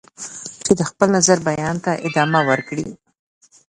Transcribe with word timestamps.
چې 0.65 0.71
د 0.79 0.81
خپل 0.89 1.07
نظر 1.17 1.37
بیان 1.47 1.75
ته 1.85 1.91
ادامه 2.07 2.39
ورکړي. 2.49 2.87